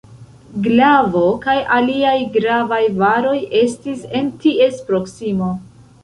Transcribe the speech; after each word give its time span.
Glavo 0.67 1.19
kaj 1.41 1.53
aliaj 1.75 2.15
gravaj 2.37 2.79
varoj 3.01 3.33
estis 3.59 4.01
en 4.21 4.31
ties 4.47 4.81
proksimo. 4.89 5.51